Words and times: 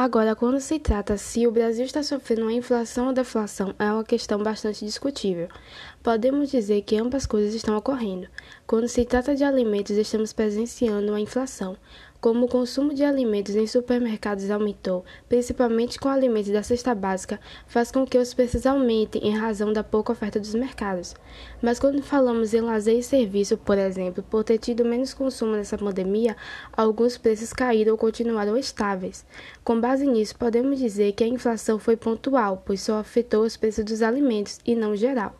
Agora, 0.00 0.36
quando 0.36 0.60
se 0.60 0.78
trata 0.78 1.16
se 1.16 1.44
o 1.44 1.50
Brasil 1.50 1.84
está 1.84 2.04
sofrendo 2.04 2.42
uma 2.42 2.52
inflação 2.52 3.08
ou 3.08 3.12
deflação, 3.12 3.74
é 3.80 3.90
uma 3.90 4.04
questão 4.04 4.40
bastante 4.40 4.84
discutível. 4.84 5.48
Podemos 6.04 6.52
dizer 6.52 6.82
que 6.82 6.96
ambas 6.96 7.26
coisas 7.26 7.52
estão 7.52 7.76
ocorrendo. 7.76 8.28
Quando 8.64 8.86
se 8.86 9.04
trata 9.04 9.34
de 9.34 9.42
alimentos, 9.42 9.96
estamos 9.96 10.32
presenciando 10.32 11.08
uma 11.08 11.18
inflação. 11.18 11.76
Como 12.20 12.46
o 12.46 12.48
consumo 12.48 12.92
de 12.92 13.04
alimentos 13.04 13.54
em 13.54 13.64
supermercados 13.64 14.50
aumentou, 14.50 15.04
principalmente 15.28 16.00
com 16.00 16.08
alimentos 16.08 16.50
da 16.50 16.64
cesta 16.64 16.92
básica, 16.92 17.38
faz 17.68 17.92
com 17.92 18.04
que 18.04 18.18
os 18.18 18.34
preços 18.34 18.66
aumentem 18.66 19.28
em 19.28 19.36
razão 19.38 19.72
da 19.72 19.84
pouca 19.84 20.10
oferta 20.10 20.40
dos 20.40 20.52
mercados. 20.52 21.14
Mas 21.62 21.78
quando 21.78 22.02
falamos 22.02 22.52
em 22.52 22.60
lazer 22.60 22.98
e 22.98 23.04
serviço, 23.04 23.56
por 23.56 23.78
exemplo, 23.78 24.20
por 24.24 24.42
ter 24.42 24.58
tido 24.58 24.84
menos 24.84 25.14
consumo 25.14 25.52
nessa 25.52 25.78
pandemia, 25.78 26.36
alguns 26.76 27.16
preços 27.16 27.52
caíram 27.52 27.92
ou 27.92 27.98
continuaram 27.98 28.56
estáveis. 28.56 29.24
Com 29.62 29.80
base 29.80 30.04
nisso, 30.04 30.34
podemos 30.36 30.80
dizer 30.80 31.12
que 31.12 31.22
a 31.22 31.28
inflação 31.28 31.78
foi 31.78 31.96
pontual, 31.96 32.64
pois 32.66 32.80
só 32.80 32.98
afetou 32.98 33.44
os 33.44 33.56
preços 33.56 33.84
dos 33.84 34.02
alimentos 34.02 34.58
e 34.66 34.74
não 34.74 34.96
geral. 34.96 35.36